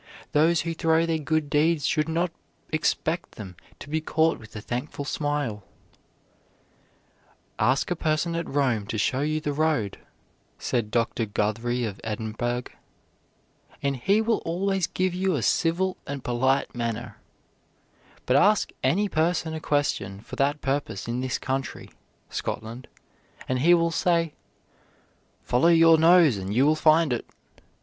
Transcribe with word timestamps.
Those 0.31 0.61
who 0.61 0.73
throw 0.73 1.05
their 1.05 1.19
good 1.19 1.47
deeds 1.47 1.85
should 1.85 2.09
not 2.09 2.31
expect 2.71 3.33
them 3.33 3.55
to 3.77 3.87
be 3.87 4.01
caught 4.01 4.39
with 4.39 4.55
a 4.55 4.59
thankful 4.61 5.05
smile. 5.05 5.61
"Ask 7.59 7.91
a 7.91 7.95
person 7.95 8.33
at 8.35 8.49
Rome 8.49 8.87
to 8.87 8.97
show 8.97 9.21
you 9.21 9.39
the 9.39 9.53
road," 9.53 9.99
said 10.57 10.89
Dr. 10.89 11.27
Guthrie 11.27 11.83
of 11.85 12.01
Edinburgh, 12.03 12.63
"and 13.83 13.95
he 13.95 14.21
will 14.21 14.41
always 14.43 14.87
give 14.87 15.13
you 15.13 15.35
a 15.35 15.43
civil 15.43 15.97
and 16.07 16.23
polite 16.23 16.69
answer; 16.73 17.17
but 18.25 18.35
ask 18.35 18.71
any 18.81 19.07
person 19.07 19.53
a 19.53 19.59
question 19.59 20.19
for 20.21 20.35
that 20.35 20.61
purpose 20.61 21.07
in 21.07 21.21
this 21.21 21.37
country 21.37 21.91
(Scotland), 22.27 22.87
and 23.47 23.59
he 23.59 23.75
will 23.75 23.91
say, 23.91 24.33
'Follow 25.43 25.67
your 25.69 25.99
nose 25.99 26.37
and 26.37 26.55
you 26.55 26.65
will 26.65 26.75
find 26.75 27.13
it.' 27.13 27.29